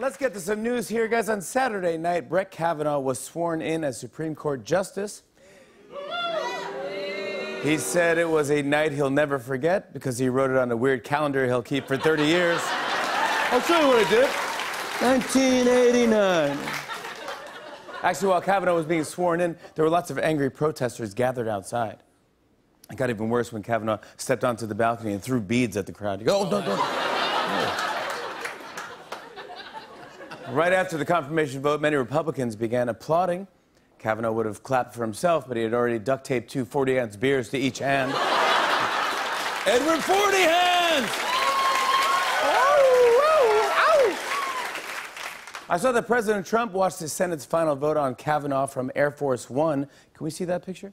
Let's 0.00 0.16
get 0.16 0.32
to 0.32 0.40
some 0.40 0.62
news 0.62 0.88
here, 0.88 1.08
guys. 1.08 1.28
On 1.28 1.42
Saturday 1.42 1.98
night, 1.98 2.26
Brett 2.26 2.50
Kavanaugh 2.50 3.00
was 3.00 3.18
sworn 3.20 3.60
in 3.60 3.84
as 3.84 4.00
Supreme 4.00 4.34
Court 4.34 4.64
Justice. 4.64 5.24
He 7.62 7.76
said 7.76 8.16
it 8.16 8.26
was 8.26 8.50
a 8.50 8.62
night 8.62 8.92
he'll 8.92 9.10
never 9.10 9.38
forget 9.38 9.92
because 9.92 10.16
he 10.16 10.30
wrote 10.30 10.50
it 10.50 10.56
on 10.56 10.72
a 10.72 10.76
weird 10.76 11.04
calendar 11.04 11.44
he'll 11.44 11.60
keep 11.60 11.86
for 11.86 11.98
30 11.98 12.24
years. 12.24 12.58
I'll 12.64 13.60
show 13.60 13.78
you 13.78 13.88
what 13.88 14.06
I 14.06 14.08
did. 14.08 14.26
1989. 15.02 16.58
Actually, 18.02 18.28
while 18.28 18.40
Kavanaugh 18.40 18.74
was 18.74 18.86
being 18.86 19.04
sworn 19.04 19.42
in, 19.42 19.54
there 19.74 19.84
were 19.84 19.90
lots 19.90 20.10
of 20.10 20.18
angry 20.18 20.50
protesters 20.50 21.12
gathered 21.12 21.46
outside. 21.46 21.98
It 22.90 22.96
got 22.96 23.10
even 23.10 23.28
worse 23.28 23.52
when 23.52 23.62
Kavanaugh 23.62 23.98
stepped 24.16 24.44
onto 24.44 24.64
the 24.64 24.74
balcony 24.74 25.12
and 25.12 25.22
threw 25.22 25.42
beads 25.42 25.76
at 25.76 25.84
the 25.84 25.92
crowd. 25.92 26.20
You 26.20 26.26
go, 26.26 26.38
oh, 26.38 26.50
don't, 26.50 26.64
don't. 26.64 27.99
Right 30.52 30.72
after 30.72 30.96
the 30.96 31.04
confirmation 31.04 31.62
vote, 31.62 31.80
many 31.80 31.94
Republicans 31.94 32.56
began 32.56 32.88
applauding. 32.88 33.46
Kavanaugh 34.00 34.32
would 34.32 34.46
have 34.46 34.64
clapped 34.64 34.94
for 34.94 35.02
himself, 35.02 35.46
but 35.46 35.56
he 35.56 35.62
had 35.62 35.72
already 35.72 36.00
duct 36.00 36.26
taped 36.26 36.50
two 36.50 36.64
40 36.64 36.98
ounce 36.98 37.16
beers 37.16 37.50
to 37.50 37.58
each 37.58 37.78
hand. 37.78 38.10
Edward 39.66 40.02
40 40.02 40.36
hands! 40.38 41.10
I 45.68 45.76
saw 45.76 45.92
that 45.92 46.08
President 46.08 46.44
Trump 46.44 46.72
watched 46.72 46.98
the 46.98 47.08
Senate's 47.08 47.44
final 47.44 47.76
vote 47.76 47.96
on 47.96 48.16
Kavanaugh 48.16 48.66
from 48.66 48.90
Air 48.96 49.12
Force 49.12 49.48
One. 49.48 49.86
Can 50.14 50.24
we 50.24 50.30
see 50.30 50.44
that 50.46 50.66
picture? 50.66 50.92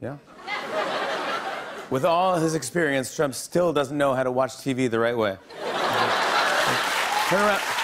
Yeah? 0.00 0.18
With 1.90 2.04
all 2.04 2.36
his 2.38 2.54
experience, 2.54 3.16
Trump 3.16 3.34
still 3.34 3.72
doesn't 3.72 3.98
know 3.98 4.14
how 4.14 4.22
to 4.22 4.30
watch 4.30 4.52
TV 4.52 4.88
the 4.88 5.00
right 5.00 5.18
way. 5.18 5.36
Turn 7.28 7.40
around. 7.40 7.77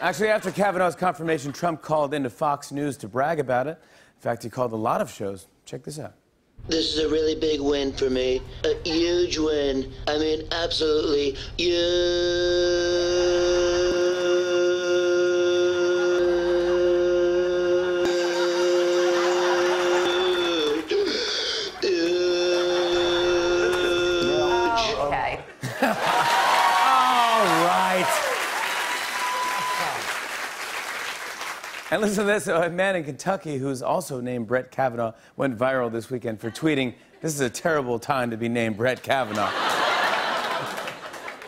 Actually, 0.00 0.28
after 0.28 0.50
Kavanaugh's 0.50 0.94
confirmation, 0.94 1.52
Trump 1.52 1.80
called 1.80 2.12
into 2.12 2.28
Fox 2.28 2.70
News 2.70 2.96
to 2.98 3.08
brag 3.08 3.40
about 3.40 3.66
it. 3.66 3.80
In 4.16 4.20
fact, 4.20 4.42
he 4.42 4.50
called 4.50 4.72
a 4.72 4.76
lot 4.76 5.00
of 5.00 5.10
shows. 5.10 5.46
Check 5.64 5.84
this 5.84 5.98
out. 5.98 6.14
This 6.68 6.94
is 6.94 6.98
a 6.98 7.08
really 7.08 7.34
big 7.34 7.60
win 7.60 7.92
for 7.92 8.10
me. 8.10 8.42
A 8.64 8.74
huge 8.88 9.38
win. 9.38 9.92
I 10.06 10.18
mean, 10.18 10.42
absolutely 10.52 11.36
huge. 11.56 11.76
Huge. 24.22 24.96
Okay. 24.98 25.40
All 25.82 27.44
right. 27.64 28.26
And 31.90 32.02
listen 32.02 32.24
to 32.26 32.32
this. 32.32 32.48
A 32.48 32.68
man 32.68 32.96
in 32.96 33.04
Kentucky 33.04 33.58
who's 33.58 33.80
also 33.80 34.20
named 34.20 34.48
Brett 34.48 34.72
Kavanaugh 34.72 35.12
went 35.36 35.56
viral 35.56 35.90
this 35.90 36.10
weekend 36.10 36.40
for 36.40 36.50
tweeting, 36.50 36.94
This 37.20 37.32
is 37.32 37.40
a 37.40 37.50
terrible 37.50 38.00
time 38.00 38.30
to 38.30 38.36
be 38.36 38.48
named 38.48 38.76
Brett 38.76 39.02
Kavanaugh. 39.04 39.52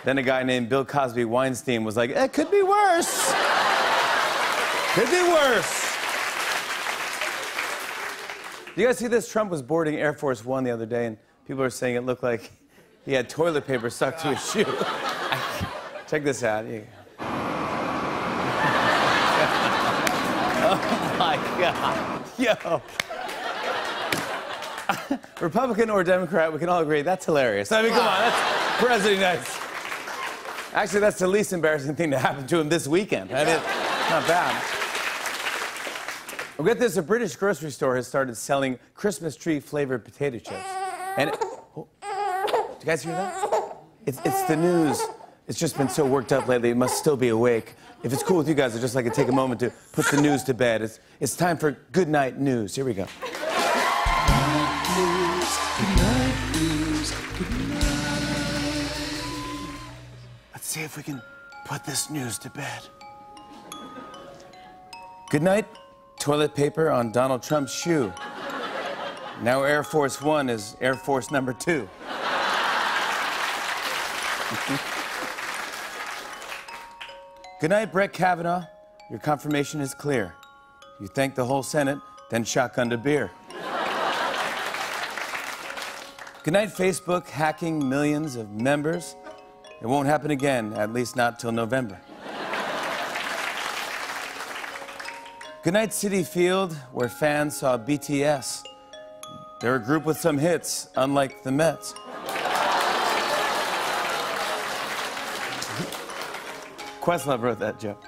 then 0.04 0.18
a 0.18 0.22
guy 0.22 0.44
named 0.44 0.68
Bill 0.68 0.84
Cosby 0.84 1.24
Weinstein 1.24 1.82
was 1.82 1.96
like, 1.96 2.10
It 2.10 2.32
could 2.32 2.52
be 2.52 2.62
worse. 2.62 3.32
could 4.94 5.10
be 5.10 5.22
worse. 5.22 5.96
Do 8.76 8.82
you 8.82 8.86
guys 8.86 8.98
see 8.98 9.08
this? 9.08 9.28
Trump 9.28 9.50
was 9.50 9.60
boarding 9.60 9.96
Air 9.96 10.12
Force 10.12 10.44
One 10.44 10.62
the 10.62 10.70
other 10.70 10.86
day, 10.86 11.06
and 11.06 11.16
people 11.48 11.64
are 11.64 11.70
saying 11.70 11.96
it 11.96 12.06
looked 12.06 12.22
like 12.22 12.52
he 13.04 13.12
had 13.12 13.28
toilet 13.28 13.66
paper 13.66 13.90
stuck 13.90 14.16
to 14.18 14.28
his 14.36 14.52
shoe. 14.52 14.64
Check 16.06 16.22
this 16.22 16.44
out. 16.44 16.64
Here 16.64 16.74
you 16.74 16.80
go. 16.82 16.98
Oh 20.70 21.16
my 21.18 21.36
God. 21.58 22.22
Yo. 22.38 22.82
Republican 25.40 25.88
or 25.88 26.04
Democrat, 26.04 26.52
we 26.52 26.58
can 26.58 26.68
all 26.68 26.82
agree 26.82 27.00
that's 27.00 27.24
hilarious. 27.24 27.72
I 27.72 27.80
mean, 27.80 27.92
come 27.92 28.06
on, 28.06 28.18
that's 28.18 28.36
President 28.78 29.20
nice. 29.20 29.58
Actually, 30.74 31.00
that's 31.00 31.18
the 31.18 31.26
least 31.26 31.54
embarrassing 31.54 31.94
thing 31.96 32.10
to 32.10 32.18
happen 32.18 32.46
to 32.46 32.60
him 32.60 32.68
this 32.68 32.86
weekend. 32.86 33.30
I 33.32 33.44
mean, 33.44 33.54
not 34.10 34.28
bad. 34.28 34.62
Well, 36.58 36.66
get 36.66 36.78
this: 36.78 36.98
a 36.98 37.02
British 37.02 37.34
grocery 37.36 37.70
store 37.70 37.96
has 37.96 38.06
started 38.06 38.36
selling 38.36 38.78
Christmas 38.94 39.36
tree 39.36 39.60
flavored 39.60 40.04
potato 40.04 40.38
chips. 40.38 40.68
And 41.16 41.30
oh, 41.76 41.88
do 42.02 42.06
you 42.80 42.84
guys 42.84 43.02
hear 43.02 43.12
that? 43.12 43.76
It's, 44.04 44.20
it's 44.24 44.42
the 44.42 44.56
news. 44.56 45.00
It's 45.48 45.58
just 45.58 45.78
been 45.78 45.88
so 45.88 46.04
worked 46.04 46.30
up 46.34 46.46
lately. 46.46 46.68
It 46.68 46.76
must 46.76 46.98
still 46.98 47.16
be 47.16 47.28
awake. 47.28 47.74
If 48.02 48.12
it's 48.12 48.22
cool 48.22 48.36
with 48.36 48.48
you 48.50 48.54
guys, 48.54 48.76
I'd 48.76 48.82
just 48.82 48.94
like 48.94 49.06
to 49.06 49.10
take 49.10 49.28
a 49.28 49.32
moment 49.32 49.60
to 49.60 49.72
put 49.92 50.04
the 50.10 50.20
news 50.20 50.42
to 50.44 50.52
bed. 50.52 50.82
It's, 50.82 51.00
it's 51.20 51.34
time 51.34 51.56
for 51.56 51.70
Good 51.90 52.06
Night 52.06 52.38
News. 52.38 52.74
Here 52.74 52.84
we 52.84 52.92
go. 52.92 53.06
Good 53.24 53.32
night 54.36 54.84
news, 54.98 55.58
good 55.78 55.96
night 55.96 56.34
news, 56.52 57.10
good 57.38 57.50
night. 57.70 57.82
Let's 60.52 60.66
see 60.66 60.82
if 60.82 60.98
we 60.98 61.02
can 61.02 61.22
put 61.64 61.82
this 61.82 62.10
news 62.10 62.38
to 62.40 62.50
bed. 62.50 62.82
Good 65.30 65.42
night, 65.42 65.66
toilet 66.20 66.54
paper 66.54 66.90
on 66.90 67.10
Donald 67.10 67.42
Trump's 67.42 67.72
shoe. 67.72 68.12
Now 69.42 69.62
Air 69.62 69.82
Force 69.82 70.20
One 70.20 70.50
is 70.50 70.76
Air 70.82 70.94
Force 70.94 71.30
number 71.30 71.54
two. 71.54 71.88
Good 77.60 77.70
night, 77.70 77.90
Brett 77.90 78.12
Kavanaugh. 78.12 78.66
Your 79.10 79.18
confirmation 79.18 79.80
is 79.80 79.92
clear. 79.92 80.32
You 81.00 81.08
thank 81.08 81.34
the 81.34 81.44
whole 81.44 81.64
Senate, 81.64 81.98
then 82.30 82.44
shotgun 82.44 82.92
a 82.92 82.96
beer. 82.96 83.32
Good 86.44 86.52
night, 86.52 86.68
Facebook, 86.68 87.26
hacking 87.26 87.88
millions 87.88 88.36
of 88.36 88.52
members. 88.52 89.16
It 89.82 89.86
won't 89.86 90.06
happen 90.06 90.30
again, 90.30 90.72
at 90.74 90.92
least 90.92 91.16
not 91.16 91.40
till 91.40 91.50
November. 91.50 92.00
Good 95.64 95.72
night, 95.72 95.90
Citi 95.90 96.24
Field, 96.24 96.74
where 96.92 97.08
fans 97.08 97.56
saw 97.56 97.76
BTS. 97.76 98.62
They're 99.60 99.74
a 99.74 99.82
group 99.82 100.04
with 100.04 100.16
some 100.16 100.38
hits, 100.38 100.90
unlike 100.94 101.42
the 101.42 101.50
Mets. 101.50 101.92
Questlove 107.08 107.40
wrote 107.40 107.58
that 107.58 107.80
joke. 107.80 108.04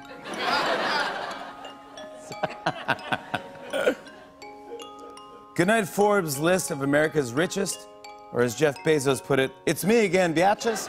Good 5.54 5.68
night, 5.68 5.88
Forbes' 5.88 6.38
list 6.38 6.70
of 6.70 6.82
America's 6.82 7.32
richest, 7.32 7.88
or 8.30 8.42
as 8.42 8.54
Jeff 8.54 8.76
Bezos 8.84 9.24
put 9.24 9.38
it, 9.38 9.52
it's 9.64 9.86
me 9.86 10.04
again, 10.04 10.34
biatches. 10.34 10.88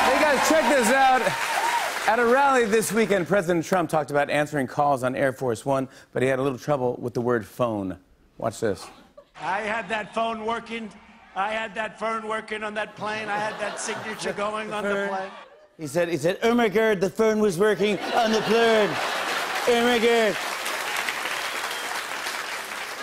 Hey 0.00 0.20
guys, 0.20 0.48
check 0.48 0.68
this 0.76 0.90
out. 0.90 1.22
At 2.08 2.18
a 2.18 2.26
rally 2.26 2.64
this 2.64 2.90
weekend, 2.90 3.28
President 3.28 3.64
Trump 3.64 3.88
talked 3.90 4.10
about 4.10 4.28
answering 4.28 4.66
calls 4.66 5.04
on 5.04 5.14
Air 5.14 5.32
Force 5.32 5.64
One, 5.64 5.88
but 6.12 6.24
he 6.24 6.28
had 6.28 6.40
a 6.40 6.42
little 6.42 6.58
trouble 6.58 6.96
with 7.00 7.14
the 7.14 7.20
word 7.20 7.46
phone. 7.46 7.98
Watch 8.42 8.58
this. 8.58 8.88
I 9.40 9.60
had 9.60 9.88
that 9.90 10.12
phone 10.12 10.44
working. 10.44 10.90
I 11.36 11.52
had 11.52 11.76
that 11.76 11.96
phone 11.96 12.26
working 12.26 12.64
on 12.64 12.74
that 12.74 12.96
plane. 12.96 13.28
I 13.28 13.36
had 13.36 13.56
that 13.60 13.78
signature 13.78 14.32
going 14.32 14.72
on 14.72 14.82
the 14.82 15.06
plane. 15.08 15.30
He 15.78 15.86
said, 15.86 16.08
he 16.08 16.16
said, 16.16 16.40
oh 16.42 16.52
my 16.52 16.68
God, 16.68 17.00
the 17.00 17.08
phone 17.08 17.38
was 17.38 17.56
working 17.56 18.00
on 18.00 18.32
the 18.32 18.40
plane. 18.40 18.90
Oh 19.68 19.84
my 19.84 19.96
God. 19.96 20.36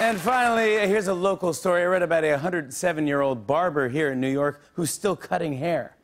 And 0.01 0.19
finally, 0.19 0.86
here's 0.86 1.07
a 1.07 1.13
local 1.13 1.53
story. 1.53 1.83
I 1.83 1.85
read 1.85 2.03
about 2.03 2.25
a 2.25 2.31
107 2.31 3.07
year 3.07 3.21
old 3.21 3.47
barber 3.47 3.88
here 3.88 4.12
in 4.12 4.19
New 4.19 4.31
York 4.31 4.62
who's 4.74 4.92
still 4.92 5.15
cutting 5.15 5.53
hair. 5.53 5.95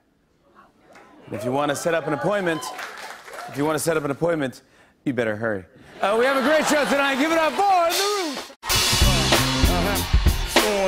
If 1.34 1.44
you 1.44 1.52
want 1.52 1.72
to 1.72 1.76
set 1.76 1.94
up 1.94 2.08
an 2.08 2.14
appointment, 2.14 2.62
if 3.50 3.58
you 3.58 3.66
want 3.66 3.76
to 3.76 3.84
set 3.84 3.98
up 3.98 4.06
an 4.06 4.12
appointment, 4.12 4.62
you 5.04 5.12
better 5.12 5.36
hurry. 5.36 5.66
Uh, 6.00 6.16
we 6.18 6.24
have 6.24 6.38
a 6.38 6.48
great 6.48 6.66
show 6.68 6.86
tonight. 6.86 7.16
Give 7.16 7.34
it 7.34 7.38
up 7.38 7.52
for 7.52 8.15
The 8.15 8.15